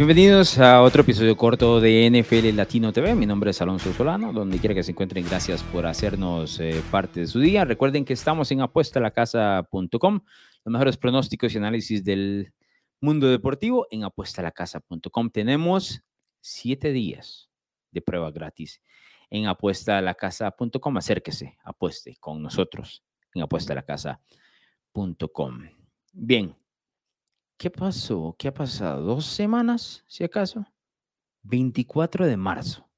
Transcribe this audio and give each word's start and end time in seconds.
Bienvenidos 0.00 0.56
a 0.58 0.80
otro 0.80 1.02
episodio 1.02 1.36
corto 1.36 1.78
de 1.78 2.08
NFL 2.10 2.56
Latino 2.56 2.90
TV. 2.90 3.14
Mi 3.14 3.26
nombre 3.26 3.50
es 3.50 3.60
Alonso 3.60 3.92
Solano. 3.92 4.32
Donde 4.32 4.58
quiera 4.58 4.74
que 4.74 4.82
se 4.82 4.92
encuentren, 4.92 5.26
gracias 5.26 5.62
por 5.62 5.84
hacernos 5.84 6.58
eh, 6.58 6.82
parte 6.90 7.20
de 7.20 7.26
su 7.26 7.38
día. 7.38 7.66
Recuerden 7.66 8.06
que 8.06 8.14
estamos 8.14 8.50
en 8.50 8.62
apuestalacasa.com. 8.62 10.20
Los 10.64 10.72
mejores 10.72 10.96
pronósticos 10.96 11.52
y 11.52 11.58
análisis 11.58 12.02
del 12.02 12.54
mundo 13.02 13.28
deportivo 13.28 13.88
en 13.90 14.04
apuestalacasa.com. 14.04 15.28
Tenemos 15.28 16.02
siete 16.40 16.92
días 16.92 17.50
de 17.90 18.00
prueba 18.00 18.30
gratis 18.30 18.80
en 19.28 19.48
apuestalacasa.com. 19.48 20.96
Acérquese, 20.96 21.58
apueste 21.62 22.16
con 22.18 22.42
nosotros 22.42 23.04
en 23.34 23.42
apuestalacasa.com. 23.42 25.68
Bien, 26.14 26.56
¿qué 27.60 27.68
pasó? 27.70 28.34
¿Qué 28.38 28.48
ha 28.48 28.54
pasado? 28.54 29.02
¿Dos 29.02 29.26
semanas, 29.26 30.02
si 30.06 30.24
acaso? 30.24 30.66
24 31.42 32.26
de 32.26 32.38
marzo. 32.38 32.88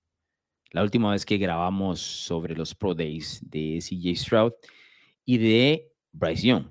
La 0.71 0.85
última 0.85 1.11
vez 1.11 1.27
que 1.27 1.37
grabamos 1.37 1.99
sobre 1.99 2.55
los 2.55 2.73
Pro 2.73 2.95
Days 2.95 3.41
de 3.43 3.81
CJ 3.81 4.15
Stroud 4.15 4.53
y 5.25 5.39
de 5.39 5.93
Bryce 6.13 6.47
Young, 6.47 6.67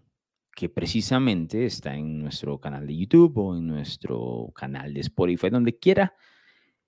que 0.56 0.70
precisamente 0.70 1.66
está 1.66 1.94
en 1.94 2.20
nuestro 2.20 2.62
canal 2.62 2.88
de 2.88 2.96
YouTube 2.96 3.38
o 3.38 3.58
en 3.58 3.68
nuestro 3.68 4.54
canal 4.56 4.94
de 4.94 5.02
Spotify, 5.02 5.50
donde 5.50 5.78
quiera 5.78 6.16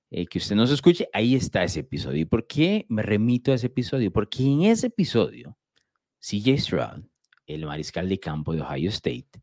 eh, 0.10 0.26
que 0.26 0.38
usted 0.38 0.56
nos 0.56 0.72
escuche, 0.72 1.10
ahí 1.12 1.36
está 1.36 1.66
ese 1.66 1.82
episodio. 1.82 2.22
¿Y 2.22 2.26
por 2.26 2.48
qué 2.48 2.86
me 2.88 3.04
remito 3.04 3.52
a 3.52 3.56
ese 3.56 3.68
episodio? 3.68 4.10
Porque 4.14 4.46
en 4.46 4.64
ese 4.64 4.88
episodio, 4.88 5.58
CJ 6.20 6.58
Stroud, 6.60 7.04
el 7.46 7.66
mariscal 7.66 8.08
de 8.08 8.22
campo 8.22 8.54
de 8.54 8.62
Ohio 8.62 8.88
State, 8.88 9.43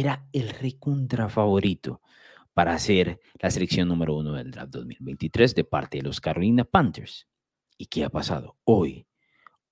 era 0.00 0.26
el 0.32 0.50
recontra 0.50 1.28
favorito 1.28 2.00
para 2.54 2.74
hacer 2.74 3.20
la 3.40 3.50
selección 3.50 3.88
número 3.88 4.16
uno 4.16 4.34
del 4.34 4.50
draft 4.50 4.72
2023 4.72 5.54
de 5.54 5.64
parte 5.64 5.98
de 5.98 6.04
los 6.04 6.20
Carolina 6.20 6.64
Panthers. 6.64 7.26
¿Y 7.76 7.86
qué 7.86 8.04
ha 8.04 8.10
pasado? 8.10 8.56
Hoy, 8.64 9.06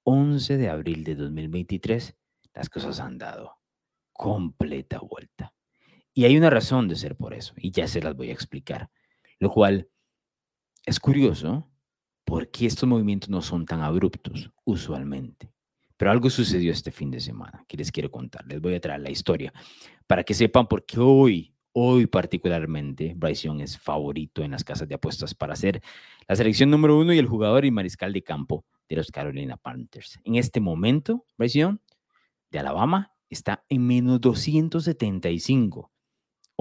11 0.04 0.56
de 0.56 0.68
abril 0.68 1.04
de 1.04 1.14
2023, 1.14 2.16
las 2.54 2.68
cosas 2.68 3.00
han 3.00 3.18
dado 3.18 3.58
completa 4.12 5.00
vuelta. 5.00 5.54
Y 6.12 6.24
hay 6.24 6.36
una 6.36 6.50
razón 6.50 6.88
de 6.88 6.96
ser 6.96 7.16
por 7.16 7.34
eso, 7.34 7.54
y 7.56 7.70
ya 7.70 7.86
se 7.86 8.02
las 8.02 8.16
voy 8.16 8.30
a 8.30 8.32
explicar, 8.32 8.90
lo 9.38 9.50
cual 9.50 9.88
es 10.84 10.98
curioso 10.98 11.70
porque 12.24 12.66
estos 12.66 12.88
movimientos 12.88 13.28
no 13.28 13.42
son 13.42 13.66
tan 13.66 13.80
abruptos 13.80 14.50
usualmente. 14.64 15.52
Pero 16.00 16.12
algo 16.12 16.30
sucedió 16.30 16.72
este 16.72 16.90
fin 16.90 17.10
de 17.10 17.20
semana 17.20 17.62
que 17.68 17.76
les 17.76 17.92
quiero 17.92 18.10
contar. 18.10 18.46
Les 18.46 18.58
voy 18.58 18.74
a 18.74 18.80
traer 18.80 19.02
la 19.02 19.10
historia 19.10 19.52
para 20.06 20.24
que 20.24 20.32
sepan 20.32 20.66
por 20.66 20.86
qué 20.86 20.98
hoy, 20.98 21.54
hoy 21.72 22.06
particularmente, 22.06 23.12
Bryce 23.14 23.46
Young 23.46 23.60
es 23.60 23.78
favorito 23.78 24.42
en 24.42 24.52
las 24.52 24.64
casas 24.64 24.88
de 24.88 24.94
apuestas 24.94 25.34
para 25.34 25.54
ser 25.54 25.82
la 26.26 26.36
selección 26.36 26.70
número 26.70 26.98
uno 26.98 27.12
y 27.12 27.18
el 27.18 27.26
jugador 27.26 27.66
y 27.66 27.70
mariscal 27.70 28.14
de 28.14 28.22
campo 28.22 28.64
de 28.88 28.96
los 28.96 29.10
Carolina 29.10 29.58
Panthers. 29.58 30.18
En 30.24 30.36
este 30.36 30.58
momento, 30.58 31.26
Bryce 31.36 31.58
Young 31.58 31.76
de 32.50 32.58
Alabama 32.60 33.12
está 33.28 33.66
en 33.68 33.86
menos 33.86 34.22
275 34.22 35.90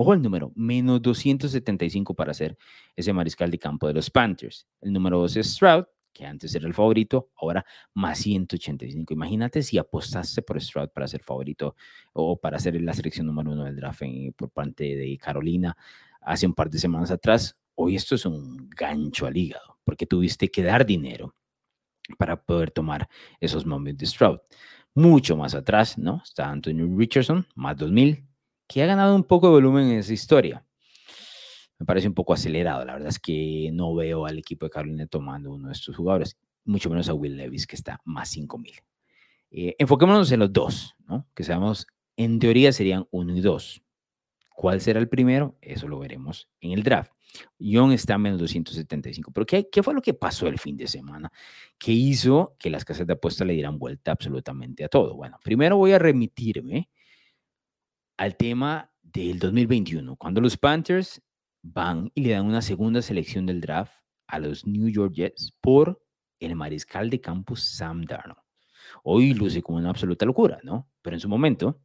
Ojo 0.02 0.14
el 0.14 0.22
número, 0.22 0.54
menos 0.56 1.02
275 1.02 2.14
para 2.14 2.34
ser 2.34 2.58
ese 2.96 3.12
mariscal 3.12 3.52
de 3.52 3.60
campo 3.60 3.86
de 3.86 3.94
los 3.94 4.10
Panthers. 4.10 4.66
El 4.80 4.94
número 4.94 5.20
2 5.20 5.36
es 5.36 5.56
Stroud, 5.56 5.84
que 6.20 6.26
antes 6.26 6.54
era 6.54 6.68
el 6.68 6.74
favorito, 6.74 7.30
ahora 7.38 7.66
más 7.94 8.20
185. 8.20 9.14
Imagínate 9.14 9.64
si 9.64 9.78
apostaste 9.78 10.42
por 10.42 10.62
Stroud 10.62 10.90
para 10.90 11.08
ser 11.08 11.24
favorito 11.24 11.78
o 12.12 12.38
para 12.38 12.60
ser 12.60 12.80
la 12.82 12.94
selección 12.94 13.26
número 13.26 13.52
uno 13.52 13.64
del 13.64 13.78
draft 13.78 14.02
por 14.36 14.50
parte 14.50 14.98
de 14.98 15.18
Carolina 15.18 15.78
hace 16.20 16.46
un 16.46 16.54
par 16.54 16.70
de 16.70 16.78
semanas 16.78 17.10
atrás. 17.10 17.58
Hoy 17.74 17.96
esto 17.96 18.16
es 18.16 18.26
un 18.26 18.70
gancho 18.70 19.28
al 19.28 19.38
hígado, 19.38 19.80
porque 19.86 20.06
tuviste 20.06 20.52
que 20.52 20.62
dar 20.62 20.86
dinero 20.86 21.36
para 22.18 22.44
poder 22.44 22.72
tomar 22.72 23.08
esos 23.40 23.66
momentos 23.66 24.00
de 24.00 24.08
Stroud. 24.08 24.40
Mucho 24.96 25.38
más 25.38 25.56
atrás, 25.56 25.98
¿no? 25.98 26.22
Está 26.22 26.50
Anthony 26.50 26.98
Richardson, 26.98 27.48
más 27.56 27.78
2000, 27.78 28.26
que 28.68 28.84
ha 28.84 28.86
ganado 28.86 29.16
un 29.16 29.24
poco 29.24 29.48
de 29.48 29.54
volumen 29.54 29.88
en 29.88 30.00
esa 30.00 30.12
historia. 30.12 30.66
Me 31.80 31.86
parece 31.86 32.08
un 32.08 32.14
poco 32.14 32.34
acelerado. 32.34 32.86
La 32.86 32.94
verdad 32.94 33.10
es 33.10 33.20
que 33.20 33.70
no 33.74 33.96
veo 33.96 34.26
al 34.26 34.38
equipo 34.38 34.66
de 34.66 34.70
Carolina 34.70 35.08
tomando 35.08 35.52
uno 35.52 35.68
de 35.68 35.74
estos 35.74 35.96
jugadores, 35.96 36.38
mucho 36.66 36.90
menos 36.90 37.10
a 37.10 37.14
Will 37.14 37.38
Levis, 37.38 37.66
que 37.66 37.76
está 37.76 38.02
más 38.04 38.30
5000. 38.30 38.74
Eh, 39.52 39.76
enfoquémonos 39.80 40.32
en 40.32 40.40
los 40.42 40.54
dos, 40.54 40.96
¿no? 41.08 41.28
Que 41.34 41.44
sabemos, 41.44 41.88
en 42.18 42.40
teoría 42.40 42.72
serían 42.74 43.08
uno 43.12 43.36
y 43.36 43.42
dos. 43.42 43.82
¿Cuál 44.54 44.82
será 44.82 45.00
el 45.00 45.08
primero? 45.08 45.58
Eso 45.62 45.88
lo 45.88 46.00
veremos 46.00 46.50
en 46.60 46.74
el 46.74 46.84
draft. 46.84 47.14
Young 47.60 47.94
está 47.94 48.16
a 48.16 48.18
menos 48.18 48.40
275. 48.40 49.32
Pero 49.32 49.46
¿qué, 49.46 49.70
¿qué, 49.70 49.82
fue 49.82 49.94
lo 49.94 50.02
que 50.02 50.14
pasó 50.14 50.48
el 50.48 50.60
fin 50.60 50.76
de 50.76 50.88
semana? 50.88 51.32
Que 51.78 51.94
hizo 51.94 52.56
que 52.60 52.70
las 52.70 52.84
casas 52.84 53.08
de 53.08 53.14
apuestas 53.14 53.48
le 53.48 53.54
dieran 53.54 53.80
vuelta 53.80 54.12
absolutamente 54.12 54.84
a 54.84 54.90
todo. 54.90 55.16
Bueno, 55.16 55.40
primero 55.44 55.78
voy 55.78 55.94
a 55.94 56.00
remitirme 56.00 56.90
al 58.18 58.36
tema 58.36 58.92
del 59.02 59.40
2021, 59.40 60.18
cuando 60.18 60.42
los 60.42 60.58
Panthers 60.58 61.22
van 61.62 62.12
y 62.16 62.24
le 62.24 62.32
dan 62.32 62.46
una 62.46 62.62
segunda 62.62 63.02
selección 63.02 63.46
del 63.46 63.62
draft 63.62 63.94
a 64.28 64.40
los 64.40 64.66
New 64.66 64.88
York 64.88 65.14
Jets 65.14 65.54
por 65.62 66.02
el 66.40 66.56
mariscal 66.56 67.10
de 67.10 67.20
campo 67.20 67.56
Sam 67.56 68.04
Darnold. 68.04 68.42
Hoy 69.04 69.34
luce 69.34 69.62
como 69.62 69.78
una 69.78 69.90
absoluta 69.90 70.26
locura, 70.26 70.60
¿no? 70.64 70.90
Pero 71.02 71.16
en 71.16 71.20
su 71.20 71.30
momento, 71.30 71.80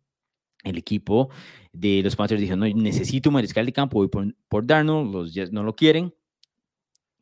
el 0.62 0.78
equipo 0.78 1.30
de 1.72 2.02
los 2.02 2.16
Panthers 2.16 2.40
dijo, 2.40 2.56
no, 2.56 2.66
necesito 2.66 3.30
un 3.30 3.34
mariscal 3.34 3.66
de 3.66 3.72
campo, 3.72 3.98
voy 3.98 4.08
por, 4.08 4.34
por 4.48 4.66
Darnold, 4.66 5.12
los 5.12 5.34
Jets 5.34 5.52
no 5.52 5.62
lo 5.62 5.74
quieren, 5.74 6.14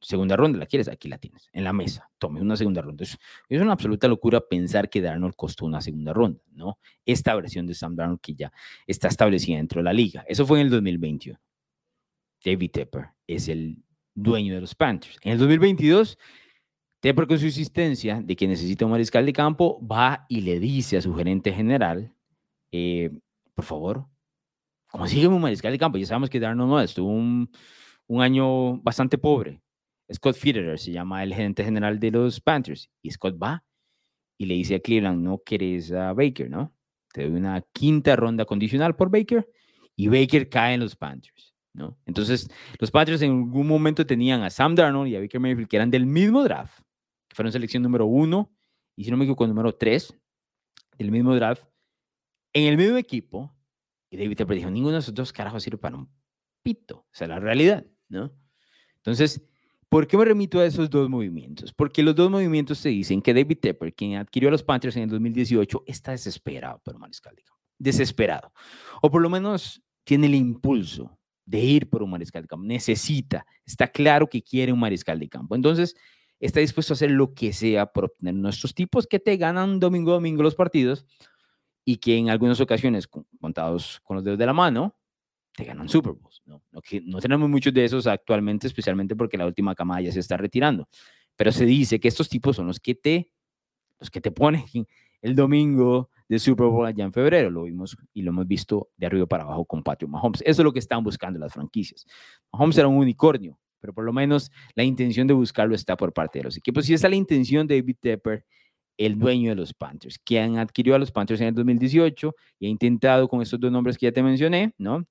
segunda 0.03 0.37
ronda, 0.37 0.59
¿la 0.59 0.67
quieres? 0.67 0.89
Aquí 0.89 1.09
la 1.09 1.19
tienes, 1.19 1.49
en 1.53 1.65
la 1.65 1.73
mesa. 1.73 2.11
Tome 2.19 2.41
una 2.41 2.57
segunda 2.57 2.83
ronda. 2.83 3.05
Es, 3.05 3.19
una 3.49 3.73
absoluta 3.73 4.09
locura 4.09 4.41
pensar 4.41 4.91
que 4.91 5.01
Darnold 5.01 5.35
costó 5.37 5.65
una 5.65 5.81
segunda 5.81 6.13
ronda, 6.13 6.43
¿no? 6.53 6.79
Esta 7.07 7.35
versión 7.35 7.67
de 7.67 7.75
Sam 7.75 7.95
Darnold 7.95 8.21
que 8.21 8.35
ya 8.35 8.53
está 8.87 9.09
establecida 9.09 9.57
dentro 9.57 9.81
de 9.81 9.85
la 9.85 9.93
liga. 9.93 10.25
Eso 10.29 10.45
fue 10.45 10.61
en 10.61 10.67
el 10.67 10.71
2021. 10.71 11.39
David 12.45 12.71
Tepper 12.71 13.11
es 13.27 13.49
el 13.49 13.83
dueño 14.15 14.55
de 14.55 14.61
los 14.61 14.75
Panthers. 14.75 15.19
En 15.23 15.33
el 15.33 15.39
2022, 15.39 16.19
Tepper 17.01 17.27
con 17.27 17.39
su 17.39 17.47
insistencia 17.47 18.21
de 18.23 18.37
que 18.37 18.47
necesita 18.47 18.85
un 18.85 18.93
mariscal 18.93 19.27
de 19.27 19.33
campo, 19.33 19.81
va 19.87 20.27
y 20.29 20.43
le 20.43 20.61
dice 20.61 20.97
a 20.97 21.03
su 21.03 21.15
gerente 21.15 21.53
general, 21.53 22.15
eh, 22.71 23.11
por 23.55 23.65
favor, 23.65 24.07
consígueme 24.91 25.35
un 25.35 25.43
mariscal 25.43 25.73
de 25.73 25.79
campo. 25.79 25.99
Ya 25.99 26.07
sabemos 26.07 26.31
que 26.31 26.41
Darnold 26.41 26.71
no 26.71 26.81
estuvo 26.81 27.09
un, 27.09 27.51
año 28.21 28.77
bastante 28.83 29.17
pobre 29.17 29.63
Scott 30.13 30.37
Fitterer 30.37 30.79
se 30.79 30.93
llama 30.93 31.23
el 31.23 31.33
gerente 31.33 31.65
general 31.65 31.99
de 31.99 32.11
los 32.11 32.41
Panthers. 32.41 32.91
Y 33.01 33.11
Scott 33.11 33.37
va 33.43 33.65
y 34.39 34.47
le 34.47 34.55
dice 34.55 34.75
a 34.75 34.81
Cleveland, 34.81 35.23
no 35.23 35.39
quieres 35.39 35.93
a 35.93 36.13
Baker, 36.13 36.51
¿no? 36.51 36.75
Te 37.13 37.23
doy 37.23 37.33
una 37.33 37.63
quinta 37.73 38.17
ronda 38.17 38.45
condicional 38.45 38.97
por 38.97 39.11
Baker 39.11 39.49
y 39.97 40.09
Baker 40.09 40.49
cae 40.49 40.75
en 40.75 40.81
los 40.81 40.97
Panthers, 40.97 41.52
¿no? 41.75 41.99
Entonces, 42.07 42.49
los 42.79 42.91
Panthers 42.91 43.23
en 43.23 43.31
algún 43.31 43.67
momento 43.67 44.07
tenían 44.07 44.43
a 44.43 44.51
Sam 44.51 44.75
Darnold 44.75 45.09
y 45.09 45.17
a 45.17 45.21
Baker 45.21 45.41
Mayfield 45.41 45.69
que 45.69 45.77
eran 45.77 45.91
del 45.91 46.07
mismo 46.07 46.43
draft, 46.45 46.81
que 47.29 47.35
fueron 47.35 47.53
selección 47.53 47.83
número 47.83 48.07
uno 48.07 48.53
y 48.97 49.05
si 49.05 49.11
no 49.11 49.17
me 49.17 49.25
equivoco, 49.25 49.47
número 49.47 49.75
tres 49.75 50.15
del 50.99 51.11
mismo 51.11 51.35
draft, 51.35 51.65
en 52.53 52.65
el 52.65 52.77
mismo 52.77 52.97
equipo. 52.97 53.55
Y 54.11 54.19
David 54.19 54.37
Tepper 54.37 54.57
dijo, 54.57 54.71
ninguno 54.71 54.95
de 54.95 55.01
esos 55.01 55.15
dos 55.15 55.33
carajos 55.33 55.63
sirve 55.63 55.79
para 55.79 55.97
un 55.97 56.11
pito. 56.63 56.99
O 56.99 57.15
sea, 57.15 57.27
la 57.27 57.41
realidad, 57.41 57.87
¿no? 58.09 58.31
Entonces, 58.97 59.43
¿Por 59.93 60.07
qué 60.07 60.17
me 60.17 60.25
remito 60.25 60.59
a 60.59 60.65
esos 60.65 60.89
dos 60.89 61.11
movimientos? 61.11 61.71
Porque 61.75 62.03
los 62.03 62.15
dos 62.15 62.31
movimientos 62.31 62.79
se 62.79 62.89
dicen 62.89 63.21
que 63.21 63.35
David 63.35 63.59
Tepper, 63.61 63.93
quien 63.93 64.15
adquirió 64.15 64.49
a 64.49 64.53
los 64.53 64.63
Panthers 64.63 64.97
en 64.97 65.03
el 65.03 65.11
2018, 65.11 65.85
está 65.87 66.13
desesperado 66.13 66.81
por 66.83 66.99
mariscal. 66.99 67.37
Desesperado. 67.79 68.55
O 69.03 69.11
por 69.11 69.21
lo 69.21 69.29
menos 69.29 69.83
tiene 70.05 70.29
el 70.29 70.35
impulso 70.35 71.19
de 71.45 71.61
ir 71.61 71.89
por 71.89 72.03
un 72.03 72.11
mariscal 72.11 72.43
de 72.43 72.49
campo. 72.49 72.65
Necesita, 72.65 73.47
está 73.65 73.89
claro 73.89 74.29
que 74.29 74.43
quiere 74.43 74.73
un 74.73 74.81
mariscal 74.81 75.19
de 75.19 75.29
campo. 75.29 75.55
Entonces, 75.55 75.97
está 76.41 76.61
dispuesto 76.61 76.93
a 76.93 76.97
hacer 76.97 77.11
lo 77.11 77.35
que 77.35 77.53
sea 77.53 77.87
por 77.87 78.07
obtener 78.07 78.35
nuestros 78.35 78.75
tipos 78.75 79.07
que 79.07 79.19
te 79.19 79.37
ganan 79.37 79.81
domingo 79.81 80.11
a 80.11 80.15
domingo 80.15 80.43
los 80.43 80.55
partidos 80.55 81.07
y 81.85 81.97
que 81.97 82.17
en 82.17 82.31
algunas 82.31 82.61
ocasiones, 82.61 83.09
contados 83.41 84.01
con 84.05 84.17
los 84.17 84.25
dedos 84.25 84.39
de 84.39 84.47
la 84.47 84.53
mano, 84.53 84.97
te 85.55 85.65
ganan 85.65 85.89
Super 85.89 86.13
Bowls. 86.13 86.43
¿no? 86.47 86.63
No, 86.71 86.81
no 87.05 87.19
tenemos 87.21 87.49
muchos 87.49 87.75
de 87.75 87.85
esos 87.85 88.07
actualmente, 88.07 88.67
especialmente 88.67 89.17
porque 89.17 89.37
la 89.37 89.47
última 89.47 89.75
camada 89.75 90.01
ya 90.01 90.13
se 90.13 90.21
está 90.21 90.37
retirando. 90.37 90.89
Pero 91.37 91.53
se 91.53 91.65
dice 91.65 91.99
que 91.99 92.09
estos 92.09 92.29
tipos 92.29 92.57
son 92.57 92.67
los 92.67 92.81
que 92.81 92.95
te, 92.95 93.33
los 93.99 94.11
que 94.11 94.21
te 94.21 94.31
ponen 94.31 94.65
el 95.23 95.35
domingo 95.35 96.11
de 96.29 96.39
Super 96.39 96.67
Bowl 96.67 96.87
allá 96.87 97.05
en 97.05 97.13
febrero. 97.13 97.51
Lo 97.51 97.65
vimos 97.65 97.97
y 98.13 98.23
lo 98.23 98.31
hemos 98.31 98.47
visto 98.47 98.91
de 98.97 99.07
arriba 99.07 99.27
para 99.27 99.45
abajo 99.45 99.65
con 99.65 99.83
Patrick 99.83 100.11
Mahomes. 100.11 100.43
Eso 100.43 100.63
es 100.63 100.65
lo 100.65 100.73
que 100.73 100.79
están 100.79 101.03
buscando 101.05 101.39
las 101.39 101.53
franquicias. 101.53 102.07
Mahomes 102.53 102.79
era 102.79 102.89
un 102.89 102.97
unicornio, 102.97 103.59
pero 103.81 103.93
por 103.93 104.05
lo 104.05 104.13
menos 104.13 104.51
la 104.75 104.85
intención 104.85 105.27
de 105.27 105.35
buscarlo 105.35 105.75
está 105.75 105.97
por 105.97 106.13
parte 106.13 106.39
de 106.39 106.45
los 106.45 106.57
equipos. 106.57 106.89
Y 106.89 106.95
esa 106.95 107.07
es 107.07 107.11
la 107.11 107.17
intención 107.17 107.67
de 107.67 107.81
David 107.81 107.97
Tepper, 108.01 108.45
el 108.97 109.19
dueño 109.19 109.51
de 109.51 109.57
los 109.57 109.75
Panthers, 109.75 110.19
quien 110.19 110.59
adquirió 110.59 110.95
a 110.95 110.99
los 110.99 111.11
Panthers 111.11 111.41
en 111.41 111.49
el 111.49 111.55
2018 111.55 112.35
y 112.61 112.67
ha 112.67 112.69
intentado 112.69 113.29
con 113.29 113.43
estos 113.43 113.59
dos 113.59 113.73
nombres 113.73 113.99
que 113.99 114.07
ya 114.07 114.13
te 114.13 114.23
mencioné, 114.23 114.73
¿no? 114.79 115.07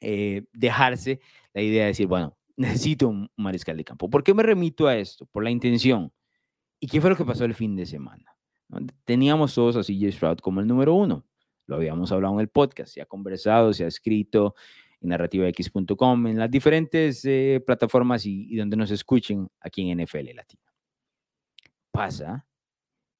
Eh, 0.00 0.42
dejarse 0.52 1.20
la 1.54 1.62
idea 1.62 1.82
de 1.82 1.88
decir, 1.88 2.06
bueno, 2.06 2.36
necesito 2.56 3.08
un 3.08 3.28
mariscal 3.36 3.76
de 3.76 3.84
campo. 3.84 4.10
¿Por 4.10 4.22
qué 4.22 4.34
me 4.34 4.42
remito 4.42 4.86
a 4.86 4.96
esto? 4.96 5.26
Por 5.26 5.44
la 5.44 5.50
intención. 5.50 6.12
¿Y 6.80 6.88
qué 6.88 7.00
fue 7.00 7.10
lo 7.10 7.16
que 7.16 7.24
pasó 7.24 7.44
el 7.44 7.54
fin 7.54 7.74
de 7.76 7.86
semana? 7.86 8.33
Teníamos 9.04 9.54
todos 9.54 9.76
a 9.76 9.82
CJ 9.82 10.12
Stroud 10.12 10.38
como 10.38 10.60
el 10.60 10.66
número 10.66 10.94
uno. 10.94 11.24
Lo 11.66 11.76
habíamos 11.76 12.12
hablado 12.12 12.34
en 12.34 12.40
el 12.40 12.48
podcast, 12.48 12.92
se 12.92 13.00
ha 13.00 13.06
conversado, 13.06 13.72
se 13.72 13.84
ha 13.84 13.88
escrito 13.88 14.54
en 15.00 15.10
narrativax.com, 15.10 16.26
en 16.26 16.38
las 16.38 16.50
diferentes 16.50 17.24
eh, 17.24 17.62
plataformas 17.64 18.26
y, 18.26 18.46
y, 18.50 18.56
donde 18.56 18.76
nos 18.76 18.90
escuchen 18.90 19.48
aquí 19.60 19.90
en 19.90 20.02
NFL 20.02 20.34
Latino. 20.34 20.62
Pasa 21.90 22.46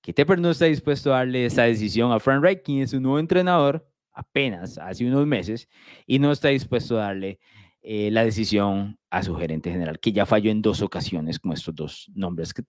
que 0.02 0.12
Tepper 0.12 0.38
no 0.38 0.50
está 0.50 0.67
dispuesto 0.67 1.14
a 1.14 1.19
darle 1.19 1.47
esa 1.47 1.62
decisión 1.62 2.12
a 2.12 2.20
Frank 2.20 2.43
Reich, 2.43 2.62
quien 2.62 2.82
es 2.82 2.90
su 2.90 3.00
nuevo 3.00 3.19
entrenador, 3.19 3.88
apenas 4.12 4.76
hace 4.76 5.06
unos 5.06 5.26
meses, 5.26 5.69
y 6.06 6.19
no 6.19 6.31
está 6.31 6.49
dispuesto 6.49 6.99
a 6.99 7.05
darle 7.05 7.38
eh, 7.81 8.11
la 8.11 8.25
decisión 8.25 8.99
a 9.08 9.23
su 9.23 9.35
gerente 9.35 9.70
general, 9.70 9.99
que 10.00 10.12
ya 10.12 10.26
falló 10.26 10.50
en 10.50 10.61
dos 10.61 10.82
ocasiones 10.82 11.38
con 11.38 11.52
estos 11.52 11.75
dos 11.75 12.11
nombres 12.14 12.52
que, 12.52 12.62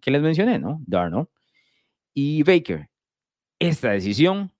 que 0.00 0.10
les 0.10 0.22
mencioné, 0.22 0.58
¿no? 0.58 0.82
Darno 0.84 1.30
y 2.14 2.42
Baker. 2.42 2.88
Esta 3.58 3.90
decisión 3.90 4.52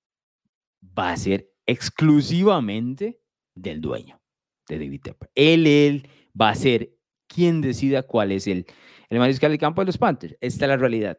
va 0.99 1.13
a 1.13 1.17
ser 1.17 1.51
exclusivamente 1.67 3.21
del 3.55 3.81
dueño 3.81 4.21
de 4.69 4.79
David 4.79 5.01
Tepper. 5.03 5.31
Él, 5.35 5.67
él 5.67 6.09
va 6.39 6.51
a 6.51 6.55
ser 6.55 6.93
quien 7.27 7.61
decida 7.61 8.03
cuál 8.03 8.33
es 8.33 8.47
el, 8.47 8.67
el 9.09 9.19
mariscal 9.19 9.53
de 9.53 9.59
campo 9.59 9.81
de 9.81 9.87
los 9.87 9.99
Panthers. 9.99 10.37
Esta 10.41 10.65
es 10.65 10.69
la 10.69 10.77
realidad. 10.77 11.19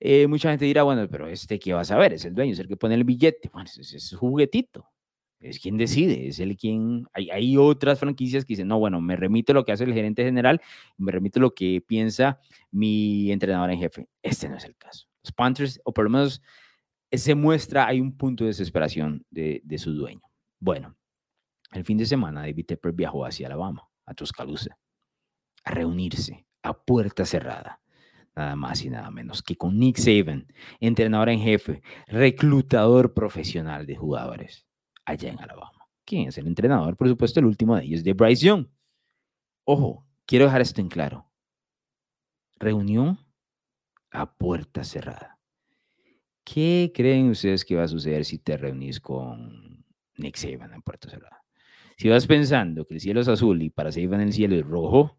Eh, 0.00 0.26
mucha 0.26 0.50
gente 0.50 0.64
dirá, 0.64 0.84
bueno, 0.84 1.08
pero 1.08 1.26
este 1.26 1.58
qué 1.58 1.72
va 1.72 1.80
a 1.80 1.84
saber, 1.84 2.12
es 2.12 2.24
el 2.24 2.34
dueño, 2.34 2.52
es 2.52 2.58
el 2.60 2.68
que 2.68 2.76
pone 2.76 2.94
el 2.94 3.04
billete. 3.04 3.50
Bueno, 3.52 3.68
es, 3.68 3.92
es 3.92 4.14
juguetito 4.16 4.88
es 5.40 5.60
quien 5.60 5.76
decide, 5.76 6.28
es 6.28 6.40
el 6.40 6.56
quien... 6.56 7.06
Hay, 7.12 7.30
hay, 7.30 7.56
otras 7.56 7.98
franquicias 8.00 8.44
que 8.44 8.54
dicen, 8.54 8.68
no, 8.68 8.78
bueno, 8.78 9.00
me 9.00 9.16
remito 9.16 9.52
lo 9.52 9.64
que 9.64 9.72
hace 9.72 9.84
el 9.84 9.94
gerente 9.94 10.24
general, 10.24 10.60
me 10.96 11.12
remito 11.12 11.40
lo 11.40 11.54
que 11.54 11.82
piensa 11.86 12.40
mi 12.70 13.30
entrenador 13.30 13.70
en 13.70 13.78
jefe. 13.78 14.08
Este 14.22 14.48
no 14.48 14.56
es 14.56 14.64
el 14.64 14.76
caso. 14.76 15.07
Los 15.28 15.32
Panthers, 15.32 15.78
o 15.84 15.92
por 15.92 16.04
lo 16.04 16.10
menos 16.10 16.40
se 17.12 17.34
muestra, 17.34 17.86
hay 17.86 18.00
un 18.00 18.16
punto 18.16 18.44
de 18.44 18.48
desesperación 18.48 19.26
de, 19.30 19.60
de 19.62 19.78
su 19.78 19.92
dueño. 19.92 20.22
Bueno, 20.58 20.96
el 21.72 21.84
fin 21.84 21.98
de 21.98 22.06
semana 22.06 22.40
David 22.40 22.64
Tepper 22.64 22.92
viajó 22.92 23.26
hacia 23.26 23.46
Alabama, 23.46 23.86
a 24.06 24.14
Tuscaloosa, 24.14 24.78
a 25.64 25.70
reunirse 25.70 26.46
a 26.62 26.72
puerta 26.72 27.26
cerrada 27.26 27.80
nada 28.34 28.56
más 28.56 28.82
y 28.84 28.88
nada 28.90 29.10
menos 29.10 29.42
que 29.42 29.56
con 29.56 29.78
Nick 29.78 29.98
Saban, 29.98 30.46
entrenador 30.80 31.28
en 31.28 31.40
jefe, 31.40 31.82
reclutador 32.06 33.12
profesional 33.12 33.84
de 33.84 33.96
jugadores 33.96 34.66
allá 35.04 35.30
en 35.30 35.40
Alabama. 35.40 35.88
¿Quién 36.04 36.28
es 36.28 36.38
el 36.38 36.46
entrenador? 36.46 36.96
Por 36.96 37.08
supuesto, 37.08 37.40
el 37.40 37.46
último 37.46 37.76
de 37.76 37.84
ellos, 37.84 38.04
de 38.04 38.12
Bryce 38.14 38.46
Young. 38.46 38.66
Ojo, 39.64 40.06
quiero 40.24 40.46
dejar 40.46 40.62
esto 40.62 40.80
en 40.80 40.88
claro. 40.88 41.26
Reunión 42.58 43.18
a 44.10 44.34
puerta 44.34 44.84
cerrada. 44.84 45.38
¿Qué 46.44 46.92
creen 46.94 47.30
ustedes 47.30 47.64
que 47.64 47.76
va 47.76 47.84
a 47.84 47.88
suceder 47.88 48.24
si 48.24 48.38
te 48.38 48.56
reunís 48.56 49.00
con 49.00 49.84
Nick 50.16 50.36
Saban 50.36 50.72
en 50.72 50.82
puerta 50.82 51.10
cerrada? 51.10 51.44
Si 51.96 52.08
vas 52.08 52.26
pensando 52.26 52.86
que 52.86 52.94
el 52.94 53.00
cielo 53.00 53.20
es 53.20 53.28
azul 53.28 53.60
y 53.60 53.70
para 53.70 53.92
Saban 53.92 54.20
el 54.20 54.32
cielo 54.32 54.56
es 54.56 54.64
rojo, 54.64 55.18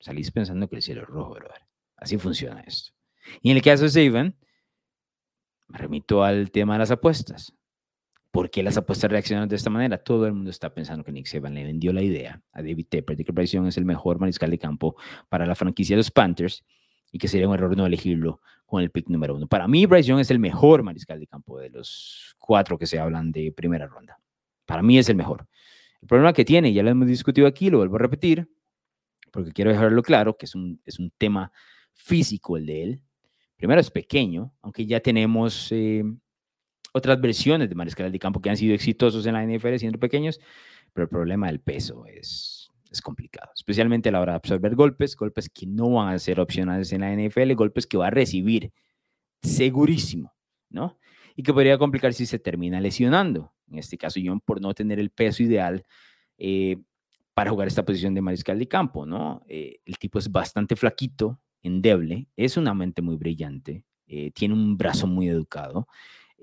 salís 0.00 0.30
pensando 0.30 0.68
que 0.68 0.76
el 0.76 0.82
cielo 0.82 1.02
es 1.02 1.08
rojo, 1.08 1.34
brother. 1.34 1.62
Así 1.96 2.16
funciona 2.16 2.60
esto. 2.60 2.92
Y 3.42 3.50
en 3.50 3.56
el 3.58 3.62
caso 3.62 3.84
de 3.84 3.90
Saban, 3.90 4.36
me 5.68 5.78
remito 5.78 6.24
al 6.24 6.50
tema 6.50 6.74
de 6.74 6.78
las 6.80 6.90
apuestas. 6.90 7.54
¿Por 8.30 8.50
qué 8.50 8.62
las 8.62 8.78
apuestas 8.78 9.10
reaccionan 9.10 9.48
de 9.48 9.56
esta 9.56 9.68
manera? 9.68 9.98
Todo 9.98 10.26
el 10.26 10.32
mundo 10.32 10.48
está 10.48 10.72
pensando 10.72 11.04
que 11.04 11.12
Nick 11.12 11.26
Saban 11.26 11.52
le 11.52 11.64
vendió 11.64 11.92
la 11.92 12.00
idea 12.00 12.42
a 12.52 12.62
David 12.62 12.86
Tepper 12.88 13.14
de 13.14 13.24
que 13.24 13.32
Bryce 13.32 13.58
Young 13.58 13.66
es 13.66 13.76
el 13.76 13.84
mejor 13.84 14.18
mariscal 14.18 14.50
de 14.50 14.58
campo 14.58 14.96
para 15.28 15.44
la 15.44 15.54
franquicia 15.54 15.94
de 15.94 15.98
los 15.98 16.10
Panthers 16.10 16.64
y 17.12 17.18
que 17.18 17.28
sería 17.28 17.46
un 17.46 17.54
error 17.54 17.76
no 17.76 17.86
elegirlo 17.86 18.40
con 18.64 18.82
el 18.82 18.90
pick 18.90 19.08
número 19.08 19.36
uno. 19.36 19.46
Para 19.46 19.68
mí, 19.68 19.84
Bryce 19.84 20.08
Young 20.08 20.20
es 20.20 20.30
el 20.30 20.38
mejor 20.38 20.82
mariscal 20.82 21.20
de 21.20 21.26
campo 21.26 21.58
de 21.60 21.68
los 21.68 22.34
cuatro 22.38 22.78
que 22.78 22.86
se 22.86 22.98
hablan 22.98 23.30
de 23.30 23.52
primera 23.52 23.86
ronda. 23.86 24.18
Para 24.64 24.82
mí 24.82 24.98
es 24.98 25.08
el 25.10 25.16
mejor. 25.16 25.46
El 26.00 26.08
problema 26.08 26.32
que 26.32 26.44
tiene, 26.44 26.72
ya 26.72 26.82
lo 26.82 26.90
hemos 26.90 27.06
discutido 27.06 27.46
aquí, 27.46 27.70
lo 27.70 27.78
vuelvo 27.78 27.96
a 27.96 27.98
repetir, 27.98 28.48
porque 29.30 29.52
quiero 29.52 29.70
dejarlo 29.70 30.02
claro, 30.02 30.36
que 30.36 30.46
es 30.46 30.54
un, 30.54 30.80
es 30.84 30.98
un 30.98 31.12
tema 31.16 31.52
físico 31.92 32.56
el 32.56 32.66
de 32.66 32.82
él. 32.82 33.02
Primero 33.56 33.80
es 33.80 33.90
pequeño, 33.90 34.54
aunque 34.62 34.86
ya 34.86 35.00
tenemos 35.00 35.70
eh, 35.70 36.02
otras 36.92 37.20
versiones 37.20 37.68
de 37.68 37.74
mariscal 37.74 38.10
de 38.10 38.18
campo 38.18 38.40
que 38.40 38.50
han 38.50 38.56
sido 38.56 38.74
exitosos 38.74 39.26
en 39.26 39.34
la 39.34 39.44
NFL 39.44 39.76
siendo 39.76 39.98
pequeños, 39.98 40.40
pero 40.92 41.04
el 41.04 41.08
problema 41.08 41.46
del 41.46 41.60
peso 41.60 42.04
es, 42.06 42.61
es 42.92 43.00
complicado, 43.00 43.50
especialmente 43.54 44.08
a 44.08 44.12
la 44.12 44.20
hora 44.20 44.32
de 44.32 44.36
absorber 44.36 44.74
golpes, 44.74 45.16
golpes 45.16 45.48
que 45.48 45.66
no 45.66 45.90
van 45.90 46.14
a 46.14 46.18
ser 46.18 46.40
opcionales 46.40 46.92
en 46.92 47.00
la 47.00 47.12
NFL, 47.12 47.52
golpes 47.54 47.86
que 47.86 47.96
va 47.96 48.08
a 48.08 48.10
recibir 48.10 48.72
segurísimo, 49.42 50.32
¿no? 50.70 50.98
Y 51.34 51.42
que 51.42 51.52
podría 51.52 51.78
complicar 51.78 52.12
si 52.12 52.26
se 52.26 52.38
termina 52.38 52.80
lesionando. 52.80 53.54
En 53.70 53.78
este 53.78 53.96
caso, 53.96 54.20
John, 54.22 54.40
por 54.40 54.60
no 54.60 54.74
tener 54.74 54.98
el 54.98 55.10
peso 55.10 55.42
ideal 55.42 55.84
eh, 56.36 56.76
para 57.34 57.50
jugar 57.50 57.68
esta 57.68 57.84
posición 57.84 58.14
de 58.14 58.20
mariscal 58.20 58.58
de 58.58 58.68
campo, 58.68 59.06
¿no? 59.06 59.42
Eh, 59.48 59.80
el 59.86 59.98
tipo 59.98 60.18
es 60.18 60.30
bastante 60.30 60.76
flaquito, 60.76 61.40
endeble, 61.62 62.28
es 62.36 62.56
una 62.56 62.74
mente 62.74 63.00
muy 63.00 63.16
brillante, 63.16 63.84
eh, 64.06 64.30
tiene 64.32 64.54
un 64.54 64.76
brazo 64.76 65.06
muy 65.06 65.28
educado 65.28 65.86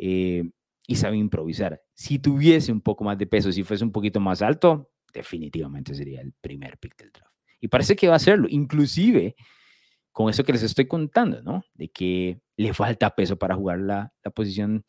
y 0.02 0.96
sabe 0.96 1.18
improvisar. 1.18 1.84
Si 1.94 2.20
tuviese 2.20 2.72
un 2.72 2.80
poco 2.80 3.04
más 3.04 3.18
de 3.18 3.28
peso, 3.28 3.52
si 3.52 3.64
fuese 3.64 3.84
un 3.84 3.92
poquito 3.92 4.22
más 4.22 4.42
alto, 4.42 4.90
definitivamente 5.14 5.94
sería 5.94 6.22
el 6.22 6.34
primer 6.34 6.78
pick 6.78 6.98
del 6.98 7.12
draft. 7.12 7.34
Y 7.60 7.68
parece 7.68 7.96
que 7.96 8.08
va 8.08 8.14
a 8.14 8.18
hacerlo, 8.18 8.48
inclusive 8.50 9.36
con 10.12 10.30
eso 10.30 10.44
que 10.44 10.54
les 10.54 10.64
estoy 10.64 10.88
contando, 10.88 11.42
¿no? 11.42 11.64
De 11.74 11.90
que 11.90 12.42
le 12.58 12.74
falta 12.74 13.16
peso 13.16 13.38
para 13.38 13.56
jugar 13.56 13.80
la, 13.80 14.14
la 14.24 14.32
posición 14.32 14.84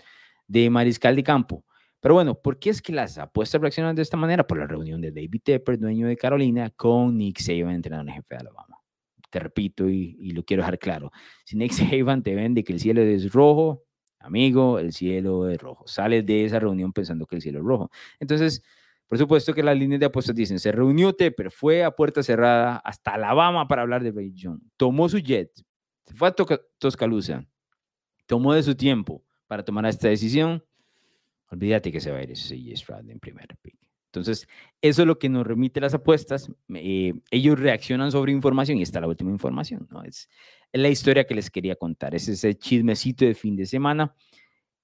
de 0.46 0.70
mariscal 0.70 1.14
de 1.16 1.22
campo. 1.22 1.64
Pero 2.00 2.14
bueno, 2.14 2.40
¿por 2.40 2.58
qué 2.58 2.70
es 2.70 2.80
que 2.80 2.92
las 2.92 3.18
apuestas 3.18 3.60
reaccionan 3.60 3.94
de 3.94 4.02
esta 4.02 4.16
manera? 4.16 4.46
Por 4.46 4.58
la 4.58 4.66
reunión 4.66 5.00
de 5.00 5.12
David 5.12 5.42
Tepper, 5.44 5.78
dueño 5.78 6.06
de 6.08 6.16
Carolina, 6.16 6.70
con 6.70 7.18
Nick 7.18 7.38
Saban, 7.38 7.74
entrenador 7.74 8.08
en 8.08 8.14
jefe 8.14 8.26
de 8.30 8.36
Alabama. 8.38 8.78
Te 9.28 9.38
repito 9.38 9.88
y, 9.88 10.16
y, 10.18 10.30
lo 10.32 10.42
quiero 10.42 10.62
dejar 10.62 10.78
claro. 10.78 11.12
Si 11.44 11.56
Nick 11.56 11.72
Saban 12.02 12.22
te 12.22 12.34
vende 12.34 12.64
que 12.64 12.72
el 12.72 12.80
cielo 12.80 13.02
es 13.02 13.30
rojo, 13.32 13.84
amigo, 14.18 14.78
el 14.78 14.92
cielo 14.92 15.48
es 15.48 15.60
rojo. 15.60 15.86
Sales 15.86 16.24
de 16.24 16.46
esa 16.46 16.58
reunión 16.58 16.92
pensando 16.92 17.26
que 17.26 17.36
el 17.36 17.42
cielo 17.42 17.60
es 17.60 17.64
rojo. 17.66 17.90
Entonces, 18.18 18.64
por 19.10 19.18
supuesto 19.18 19.52
que 19.52 19.64
las 19.64 19.76
líneas 19.76 19.98
de 19.98 20.06
apuestas 20.06 20.36
dicen, 20.36 20.60
se 20.60 20.70
reunió 20.70 21.12
Tepper, 21.12 21.50
fue 21.50 21.82
a 21.82 21.90
puerta 21.90 22.22
cerrada 22.22 22.76
hasta 22.76 23.14
Alabama 23.14 23.66
para 23.66 23.82
hablar 23.82 24.04
de 24.04 24.12
Ray 24.12 24.32
tomó 24.76 25.08
su 25.08 25.18
jet, 25.18 25.50
se 26.04 26.14
fue 26.14 26.28
a 26.28 26.34
Toscaloosa, 26.78 27.44
tomó 28.26 28.54
de 28.54 28.62
su 28.62 28.76
tiempo 28.76 29.24
para 29.48 29.64
tomar 29.64 29.84
esta 29.86 30.06
decisión, 30.06 30.64
olvídate 31.48 31.90
que 31.90 32.00
se 32.00 32.12
va 32.12 32.18
a 32.18 32.22
ir 32.22 32.30
ese 32.30 32.56
Stroud 32.76 33.10
en 33.10 33.18
primer 33.18 33.48
pick. 33.60 33.74
Entonces, 34.12 34.46
eso 34.80 35.02
es 35.02 35.08
lo 35.08 35.18
que 35.18 35.28
nos 35.28 35.44
remite 35.44 35.80
las 35.80 35.94
apuestas. 35.94 36.48
Eh, 36.74 37.14
ellos 37.32 37.58
reaccionan 37.58 38.12
sobre 38.12 38.30
información 38.30 38.78
y 38.78 38.82
está 38.82 39.00
la 39.00 39.08
última 39.08 39.32
información. 39.32 39.88
¿no? 39.90 40.04
Es, 40.04 40.28
es 40.70 40.80
la 40.80 40.88
historia 40.88 41.24
que 41.24 41.34
les 41.34 41.50
quería 41.50 41.74
contar. 41.74 42.14
Es 42.14 42.28
ese 42.28 42.56
chismecito 42.56 43.24
de 43.24 43.34
fin 43.34 43.56
de 43.56 43.66
semana. 43.66 44.14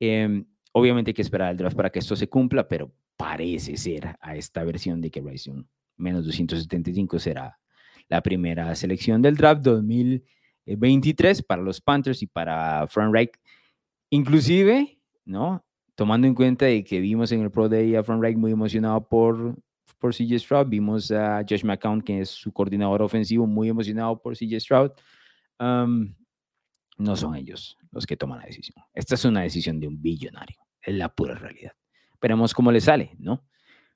Eh, 0.00 0.45
obviamente 0.76 1.09
hay 1.11 1.14
que 1.14 1.23
esperar 1.23 1.52
el 1.52 1.56
draft 1.56 1.75
para 1.75 1.88
que 1.88 2.00
esto 2.00 2.14
se 2.14 2.28
cumpla, 2.28 2.68
pero 2.68 2.92
parece 3.16 3.78
ser 3.78 4.14
a 4.21 4.37
esta 4.37 4.62
versión 4.62 5.00
de 5.00 5.11
que 5.11 5.23
Bryce 5.23 5.50
menos 5.97 6.26
275 6.26 7.18
será 7.18 7.59
la 8.09 8.23
primera 8.23 8.75
selección 8.75 9.23
del 9.23 9.37
draft 9.37 9.62
2023 9.62 11.42
para 11.45 11.62
los 11.62 11.80
Panthers 11.80 12.21
y 12.21 12.26
para 12.26 12.87
Frank 12.88 13.11
Reich. 13.11 13.30
Inclusive, 14.11 14.99
¿no? 15.25 15.64
Tomando 15.95 16.26
en 16.26 16.35
cuenta 16.35 16.66
de 16.66 16.85
que 16.85 17.00
vimos 17.00 17.33
en 17.33 17.40
el 17.40 17.50
Pro 17.50 17.71
Day 17.71 17.95
a 17.95 18.04
Frank 18.04 18.21
Reich 18.21 18.37
muy 18.37 18.52
emocionado 18.52 19.09
por, 19.09 19.56
por 19.99 20.14
CJ 20.14 20.38
Stroud, 20.38 20.66
vimos 20.66 21.11
a 21.11 21.42
Josh 21.49 21.64
McCown, 21.64 22.02
que 22.02 22.21
es 22.21 22.28
su 22.28 22.52
coordinador 22.52 23.00
ofensivo, 23.00 23.47
muy 23.47 23.71
emocionado 23.71 24.21
por 24.21 24.37
CJ 24.37 24.61
Stroud 24.61 24.90
no 26.99 27.16
son 27.16 27.37
ellos 27.37 27.76
los 27.90 28.06
que 28.06 28.16
toman 28.16 28.40
la 28.40 28.47
decisión. 28.47 28.85
Esta 28.92 29.14
es 29.14 29.25
una 29.25 29.42
decisión 29.42 29.80
de 29.80 29.88
un 29.88 30.00
billonario, 30.00 30.56
es 30.87 30.95
la 30.95 31.11
pura 31.14 31.35
realidad. 31.35 31.73
Veremos 32.21 32.55
cómo 32.55 32.73
le 32.73 32.81
sale, 32.81 33.14
¿no? 33.19 33.45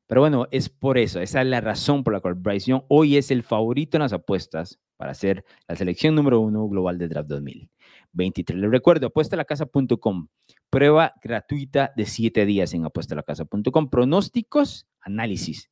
Pero 0.06 0.23
bueno, 0.23 0.49
es 0.50 0.68
por 0.68 0.99
eso, 0.99 1.20
esa 1.20 1.40
es 1.40 1.47
la 1.47 1.61
razón 1.61 2.02
por 2.02 2.12
la 2.12 2.20
cual 2.20 2.35
Bryce 2.35 2.70
Young 2.70 2.82
hoy 2.88 3.16
es 3.16 3.30
el 3.30 3.44
favorito 3.44 3.97
en 3.97 4.02
las 4.02 4.12
apuestas 4.12 4.80
para 4.97 5.14
ser 5.14 5.44
la 5.68 5.76
selección 5.76 6.16
número 6.16 6.40
uno 6.40 6.68
global 6.68 6.99
de 6.99 7.06
Draft 7.06 7.28
2023. 7.28 8.59
Les 8.59 8.70
recuerdo, 8.70 9.06
apuestalacasa.com, 9.06 10.28
prueba 10.68 11.14
gratuita 11.23 11.92
de 11.97 12.06
siete 12.06 12.44
días 12.44 12.75
en 12.75 12.85
apuestalacasa.com, 12.85 13.88
pronósticos, 13.88 14.88
análisis 15.00 15.70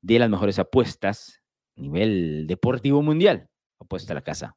de 0.00 0.20
las 0.20 0.30
mejores 0.30 0.60
apuestas 0.60 1.42
a 1.76 1.80
nivel 1.80 2.46
deportivo 2.46 3.02
mundial. 3.02 3.50
Apuesta 3.80 4.14
la 4.14 4.22
casa 4.22 4.56